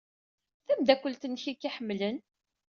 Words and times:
Tameddakelt-nnek 0.65 1.43
ay 1.49 1.55
k-iḥemmlen. 1.55 2.17